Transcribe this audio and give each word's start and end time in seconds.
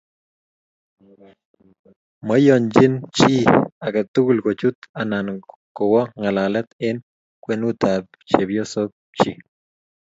Moiyonchi 2.25 2.85
chi 3.15 3.31
age 3.85 4.01
tugul 4.13 4.37
kochut 4.45 4.77
anan 5.01 5.27
kowo 5.77 6.01
ngalalet 6.19 6.69
eng 6.87 6.99
kwenutab 7.43 8.03
chepyosok 8.29 8.91
chi 9.17 9.31